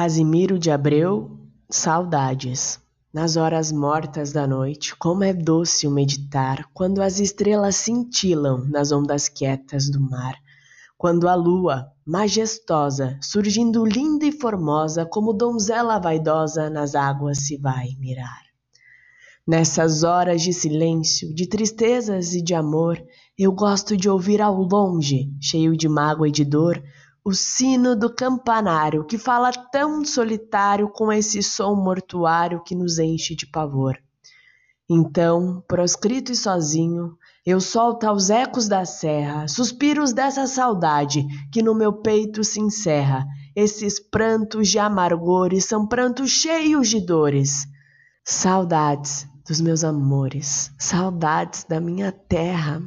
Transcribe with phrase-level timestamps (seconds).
[0.00, 2.78] Casimiro de Abreu, Saudades.
[3.12, 8.92] Nas horas mortas da noite, como é doce o meditar, quando as estrelas cintilam nas
[8.92, 10.36] ondas quietas do mar,
[10.96, 17.88] quando a lua, majestosa, surgindo linda e formosa, como donzela vaidosa, nas águas se vai
[17.98, 18.42] mirar.
[19.44, 23.02] Nessas horas de silêncio, de tristezas e de amor,
[23.36, 26.80] eu gosto de ouvir ao longe, cheio de mágoa e de dor,
[27.24, 33.34] o sino do campanário que fala tão solitário com esse som mortuário que nos enche
[33.34, 33.98] de pavor.
[34.90, 41.74] Então, proscrito e sozinho, eu solto aos ecos da serra suspiros dessa saudade que no
[41.74, 43.26] meu peito se encerra.
[43.54, 47.66] Esses prantos de amargores são prantos cheios de dores.
[48.24, 52.82] Saudades dos meus amores, saudades da minha terra.